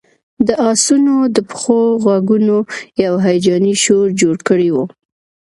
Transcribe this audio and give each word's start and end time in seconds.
د 0.47 0.49
آسونو 0.69 1.15
د 1.35 1.37
پښو 1.49 1.81
غږونو 2.05 2.57
یو 3.05 3.13
هیجاني 3.25 3.73
شور 3.83 4.07
جوړ 4.21 4.35
کړی 4.47 4.69
و 4.75 4.77